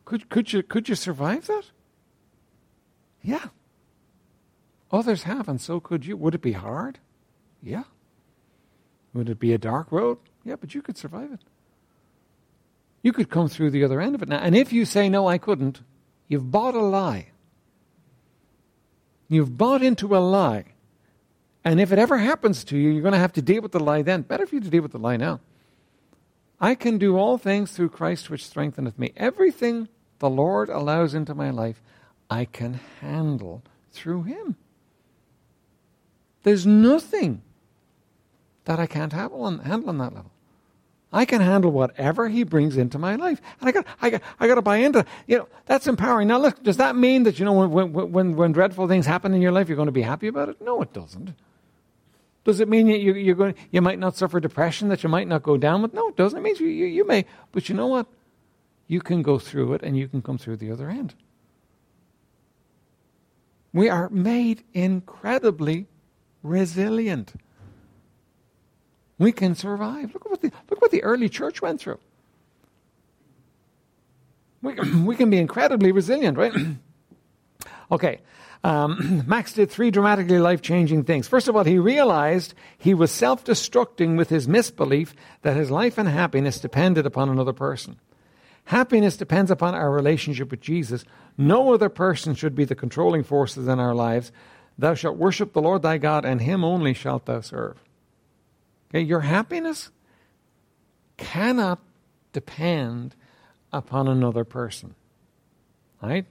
[0.05, 1.65] Could, could, you, could you survive that?
[3.23, 3.47] Yeah.
[4.91, 6.17] Others have, and so could you.
[6.17, 6.99] Would it be hard?
[7.63, 7.85] Yeah.
[9.15, 10.19] Would it be a dark road?
[10.45, 11.41] Yeah, but you could survive it.
[13.03, 14.39] You could come through the other end of it now.
[14.39, 15.81] And if you say, no, I couldn't,
[16.33, 17.27] you've bought a lie.
[19.29, 20.65] You've bought into a lie.
[21.63, 23.81] And if it ever happens to you, you're going to have to deal with the
[23.81, 24.23] lie then.
[24.23, 25.41] Better for you to deal with the lie now.
[26.59, 29.13] I can do all things through Christ which strengtheneth me.
[29.17, 29.89] Everything
[30.21, 31.83] the Lord allows into my life,
[32.31, 34.57] I can handle through Him.
[36.45, 37.43] There's nothing
[38.65, 40.32] that I can't handle on, that level.
[41.13, 43.41] I can handle whatever he brings into my life.
[43.61, 46.29] And I got, I got, I got to buy into, you know, that's empowering.
[46.29, 49.43] Now look, does that mean that, you know, when, when, when dreadful things happen in
[49.43, 50.61] your life, you're going to be happy about it?
[50.63, 51.35] No, it doesn't.
[52.45, 55.43] Does it mean you, you're going, you might not suffer depression, that you might not
[55.43, 55.95] go down with?
[55.95, 56.39] No, it doesn't.
[56.39, 57.25] It means you, you, you may.
[57.53, 58.07] But you know what?
[58.89, 61.15] You can go through it and you can come through the other end.
[63.73, 65.87] We are made incredibly
[66.43, 67.35] resilient.
[69.23, 70.13] We can survive.
[70.15, 72.01] Look what the, look what the early church went through.
[74.63, 76.53] We, we can be incredibly resilient, right?
[77.93, 78.19] okay.
[78.65, 81.29] Um, Max did three dramatically life changing things.
[81.29, 85.99] First of all, he realized he was self destructing with his misbelief that his life
[85.99, 88.01] and happiness depended upon another person.
[88.65, 91.05] Happiness depends upon our relationship with Jesus.
[91.39, 94.33] No other person should be the controlling forces in our lives.
[94.77, 97.79] Thou shalt worship the Lord thy God, and him only shalt thou serve.
[98.93, 99.91] Okay, your happiness
[101.17, 101.81] cannot
[102.33, 103.15] depend
[103.73, 104.95] upon another person.
[106.03, 106.27] Right?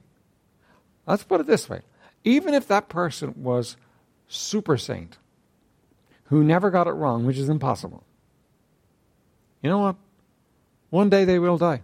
[1.07, 1.81] Let's put it this way.
[2.23, 3.77] Even if that person was
[4.27, 5.17] super saint,
[6.25, 8.03] who never got it wrong, which is impossible,
[9.63, 9.95] you know what?
[10.91, 11.81] One day they will die.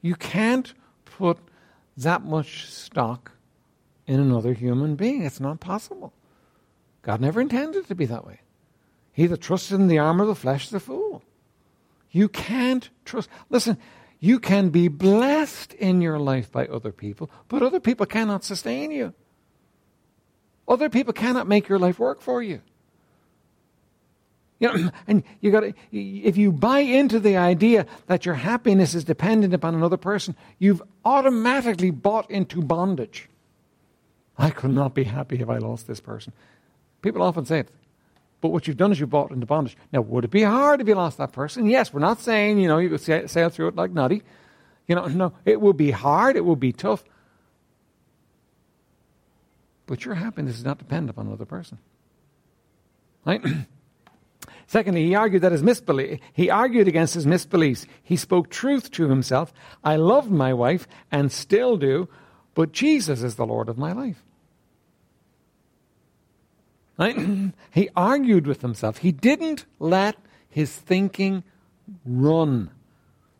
[0.00, 0.72] You can't
[1.04, 1.38] put
[1.96, 3.32] that much stock
[4.06, 5.22] in another human being.
[5.22, 6.12] It's not possible.
[7.04, 8.40] God never intended it to be that way.
[9.12, 11.22] He that trusts in the arm of the flesh is a fool.
[12.10, 13.28] You can't trust.
[13.50, 13.78] Listen,
[14.18, 18.90] you can be blessed in your life by other people, but other people cannot sustain
[18.90, 19.12] you.
[20.66, 22.62] Other people cannot make your life work for you.
[24.58, 28.94] You know, and you got to, if you buy into the idea that your happiness
[28.94, 33.28] is dependent upon another person, you've automatically bought into bondage.
[34.38, 36.32] I could not be happy if I lost this person.
[37.04, 37.68] People often say it.
[38.40, 39.76] But what you've done is you've bought into bondage.
[39.92, 41.66] Now, would it be hard if you lost that person?
[41.66, 44.22] Yes, we're not saying, you know, you could sail through it like nutty.
[44.88, 47.04] You know, no, it will be hard, it will be tough.
[49.84, 51.76] But your happiness is not dependent upon another person.
[53.26, 53.44] Right?
[54.66, 57.84] Secondly, he argued that his misbelief, he argued against his misbeliefs.
[58.02, 59.52] He spoke truth to himself.
[59.84, 62.08] I loved my wife and still do,
[62.54, 64.24] but Jesus is the Lord of my life.
[66.98, 67.16] Right?
[67.70, 68.98] he argued with himself.
[68.98, 70.16] He didn't let
[70.48, 71.42] his thinking
[72.04, 72.70] run.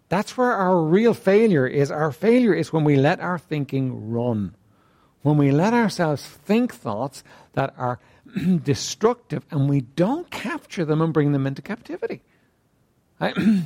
[0.08, 1.90] That's where our real failure is.
[1.90, 4.54] Our failure is when we let our thinking run.
[5.22, 7.98] When we let ourselves think thoughts that are
[8.62, 12.22] destructive and we don't capture them and bring them into captivity.
[13.20, 13.36] Right?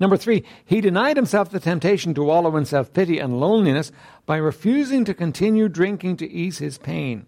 [0.00, 3.90] Number three, he denied himself the temptation to wallow in self pity and loneliness
[4.26, 7.26] by refusing to continue drinking to ease his pain.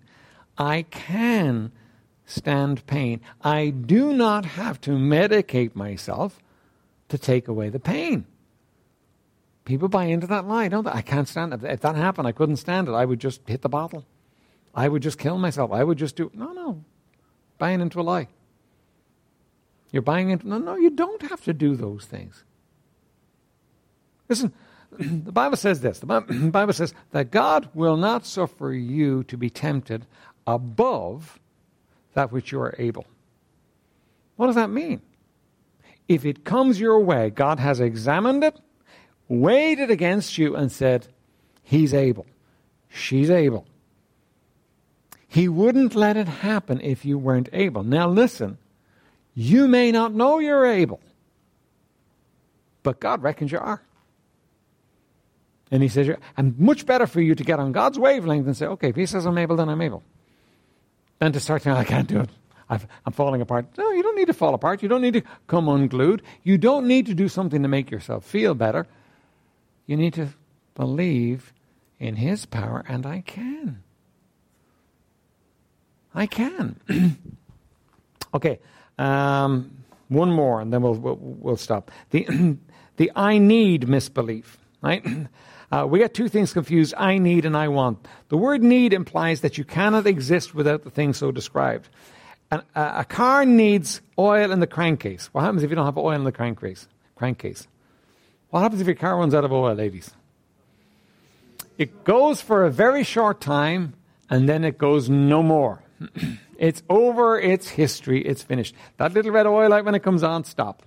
[0.60, 1.72] I can
[2.26, 3.22] stand pain.
[3.40, 6.38] I do not have to medicate myself
[7.08, 8.26] to take away the pain.
[9.64, 10.90] People buy into that lie, don't they?
[10.90, 11.64] I can't stand it.
[11.64, 12.92] If that happened, I couldn't stand it.
[12.92, 14.04] I would just hit the bottle.
[14.74, 15.72] I would just kill myself.
[15.72, 16.30] I would just do.
[16.34, 16.84] No, no.
[17.56, 18.28] Buying into a lie.
[19.90, 20.46] You're buying into.
[20.46, 22.44] No, no, you don't have to do those things.
[24.28, 24.52] Listen,
[24.98, 26.00] the Bible says this.
[26.00, 26.06] The
[26.52, 30.06] Bible says that God will not suffer you to be tempted
[30.46, 31.38] above
[32.14, 33.06] that which you are able.
[34.36, 35.02] What does that mean?
[36.08, 38.58] If it comes your way, God has examined it,
[39.28, 41.06] weighed it against you, and said,
[41.62, 42.26] He's able.
[42.88, 43.66] She's able.
[45.28, 47.84] He wouldn't let it happen if you weren't able.
[47.84, 48.58] Now, listen,
[49.34, 51.00] you may not know you're able,
[52.82, 53.80] but God reckons you are.
[55.70, 58.66] And he says, and much better for you to get on God's wavelength and say,
[58.66, 60.02] okay, if he says I'm able, then I'm able.
[61.20, 62.30] Than to start saying, I can't do it.
[62.70, 63.66] i am falling apart.
[63.76, 64.82] No, you don't need to fall apart.
[64.82, 66.22] You don't need to come unglued.
[66.42, 68.86] You don't need to do something to make yourself feel better.
[69.86, 70.28] You need to
[70.74, 71.52] believe
[71.98, 73.82] in his power, and I can.
[76.14, 76.80] I can.
[78.34, 78.58] okay,
[78.98, 79.70] um,
[80.08, 81.90] one more, and then we'll, we'll, we'll stop.
[82.10, 82.56] The,
[82.96, 85.04] the I need misbelief, right?
[85.70, 88.06] Uh, we get two things confused I need and I want.
[88.28, 91.88] The word need implies that you cannot exist without the thing so described.
[92.74, 95.28] A car needs oil in the crankcase.
[95.32, 96.88] What happens if you don't have oil in the crankcase?
[97.14, 97.68] crankcase?
[98.48, 100.10] What happens if your car runs out of oil, ladies?
[101.78, 103.94] It goes for a very short time
[104.28, 105.82] and then it goes no more.
[106.58, 108.74] it's over, it's history, it's finished.
[108.96, 110.82] That little red oil light, when it comes on, stop.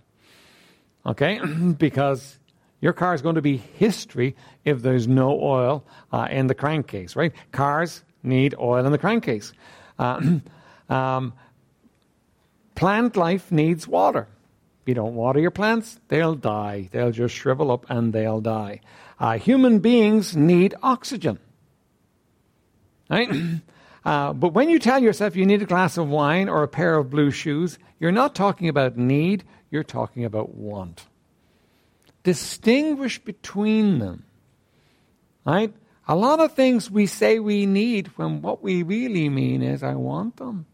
[1.05, 1.39] Okay?
[1.77, 2.39] because
[2.83, 7.15] your car is going to be history if there's no oil uh, in the crankcase,
[7.15, 7.31] right?
[7.53, 9.53] Cars need oil in the crankcase.
[9.97, 10.39] Uh,
[10.89, 11.31] um,
[12.75, 14.27] plant life needs water.
[14.81, 16.89] If you don't water your plants, they'll die.
[16.91, 18.81] They'll just shrivel up and they'll die.
[19.17, 21.39] Uh, human beings need oxygen.
[23.09, 23.29] Right?
[24.05, 26.97] Uh, but when you tell yourself you need a glass of wine or a pair
[26.97, 31.05] of blue shoes, you're not talking about need, you're talking about want
[32.23, 34.25] distinguish between them.
[35.45, 35.73] Right?
[36.07, 39.95] A lot of things we say we need when what we really mean is, I
[39.95, 40.65] want them.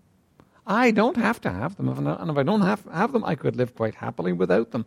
[0.66, 1.90] I don't have to have them.
[1.90, 4.86] And if I don't have, have them, I could live quite happily without them.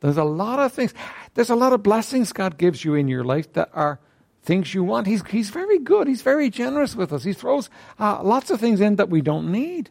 [0.00, 0.92] There's a lot of things.
[1.34, 4.00] There's a lot of blessings God gives you in your life that are
[4.42, 5.06] things you want.
[5.06, 6.08] He's, he's very good.
[6.08, 7.22] He's very generous with us.
[7.22, 9.90] He throws uh, lots of things in that we don't need.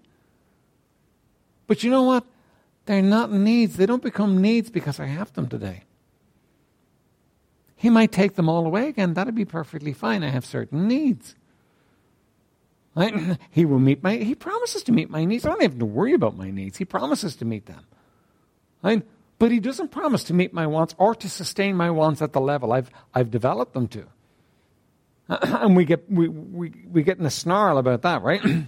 [1.68, 2.26] But you know what?
[2.86, 3.78] They're not needs.
[3.78, 5.84] They don't become needs because I have them today.
[7.82, 9.16] He might take them all away again.
[9.16, 10.24] That'd be perfectly fine.
[10.24, 11.36] I have certain needs.
[13.50, 15.48] He will meet my, he promises to meet my needs.
[15.48, 16.78] I don't have to worry about my needs.
[16.78, 19.04] He promises to meet them.
[19.40, 22.40] But he doesn't promise to meet my wants or to sustain my wants at the
[22.40, 24.06] level I've, I've developed them to.
[25.42, 28.44] and we get, we, we, we get in a snarl about that, right?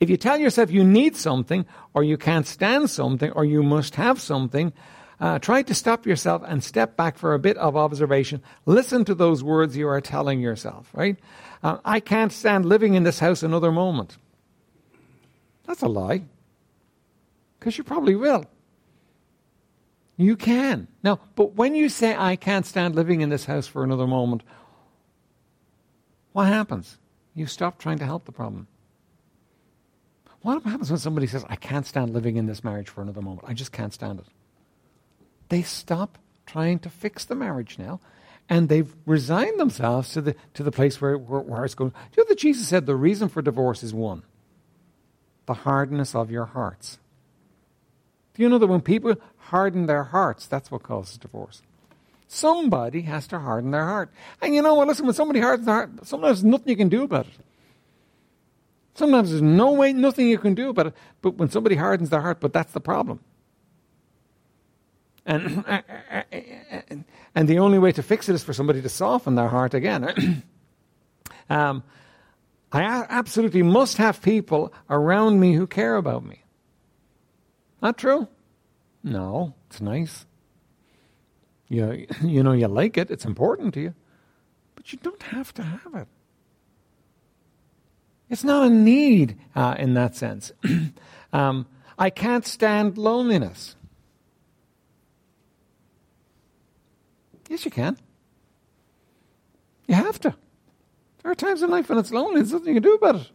[0.00, 1.64] if you tell yourself you need something
[1.94, 4.74] or you can't stand something or you must have something,
[5.20, 8.42] uh, try to stop yourself and step back for a bit of observation.
[8.66, 11.16] Listen to those words you are telling yourself, right?
[11.62, 14.16] Uh, I can't stand living in this house another moment.
[15.66, 16.22] That's a lie.
[17.58, 18.44] Because you probably will.
[20.16, 20.88] You can.
[21.02, 24.42] Now, but when you say, I can't stand living in this house for another moment,
[26.32, 26.98] what happens?
[27.34, 28.68] You stop trying to help the problem.
[30.42, 33.48] What happens when somebody says, I can't stand living in this marriage for another moment?
[33.48, 34.26] I just can't stand it.
[35.48, 38.00] They stop trying to fix the marriage now,
[38.48, 41.90] and they've resigned themselves to the, to the place where, where, where it's going.
[41.90, 44.22] Do you know that Jesus said the reason for divorce is one
[45.46, 46.98] the hardness of your hearts?
[48.34, 51.62] Do you know that when people harden their hearts, that's what causes divorce?
[52.28, 54.10] Somebody has to harden their heart.
[54.42, 54.86] And you know what?
[54.86, 57.32] Listen, when somebody hardens their heart, sometimes there's nothing you can do about it.
[58.94, 60.94] Sometimes there's no way, nothing you can do about it.
[61.22, 63.20] But when somebody hardens their heart, but that's the problem.
[65.28, 67.04] And,
[67.34, 70.42] and the only way to fix it is for somebody to soften their heart again.
[71.50, 71.82] um,
[72.72, 76.44] I absolutely must have people around me who care about me.
[77.82, 78.26] Not true?
[79.04, 80.24] No, it's nice.
[81.68, 83.94] You, you know, you like it, it's important to you,
[84.76, 86.08] but you don't have to have it.
[88.30, 90.52] It's not a need uh, in that sense.
[91.34, 91.66] um,
[91.98, 93.76] I can't stand loneliness.
[97.48, 97.96] Yes, you can.
[99.86, 100.34] You have to.
[101.22, 103.30] There are times in life when it's lonely, there's nothing you can do about it.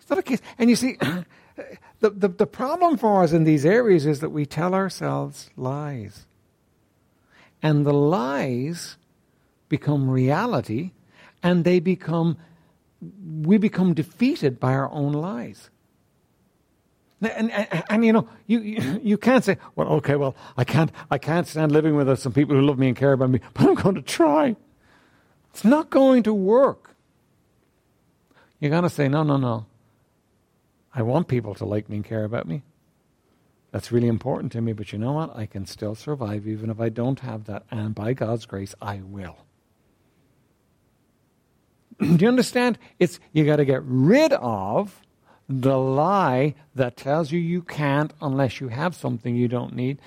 [0.00, 0.40] It's not a case.
[0.58, 0.96] And you see,
[2.00, 6.26] the, the, the problem for us in these areas is that we tell ourselves lies.
[7.62, 8.96] And the lies
[9.68, 10.90] become reality,
[11.42, 12.36] and they become,
[13.42, 15.70] we become defeated by our own lies.
[17.22, 18.60] And, and, and, you know, you,
[19.02, 22.56] you, can't say, well, okay, well, I can't, I can't stand living with some people
[22.56, 24.56] who love me and care about me, but I'm going to try.
[25.50, 26.96] It's not going to work.
[28.58, 29.66] You got to say, no, no, no.
[30.94, 32.62] I want people to like me and care about me.
[33.70, 35.36] That's really important to me, but you know what?
[35.36, 39.00] I can still survive even if I don't have that, and by God's grace, I
[39.02, 39.36] will.
[42.00, 42.78] Do you understand?
[42.98, 45.00] It's you got to get rid of
[45.60, 49.98] the lie that tells you you can't unless you have something you don't need,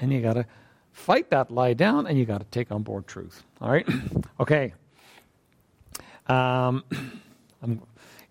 [0.00, 0.46] and you got to
[0.92, 3.42] fight that lie down, and you got to take on board truth.
[3.60, 3.86] All right?
[4.40, 4.72] okay.
[6.26, 6.84] Um,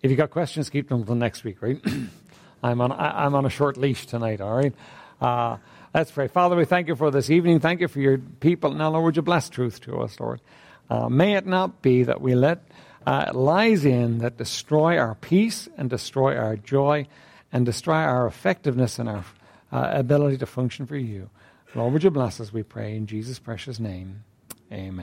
[0.02, 1.80] if you got questions, keep them until next week, right?
[2.62, 4.40] I'm on I, am on a short leash tonight.
[4.40, 4.74] All right.
[5.20, 5.58] Uh,
[5.92, 6.28] let's pray.
[6.28, 7.60] Father, we thank you for this evening.
[7.60, 8.72] Thank you for your people.
[8.72, 10.40] Now, Lord, would you bless truth to us, Lord?
[10.88, 12.66] Uh, may it not be that we let
[13.06, 17.06] uh, lies in that destroy our peace and destroy our joy
[17.52, 19.24] and destroy our effectiveness and our
[19.72, 21.30] uh, ability to function for you.
[21.74, 24.24] Lord, would you bless us, we pray, in Jesus' precious name.
[24.72, 24.92] Amen.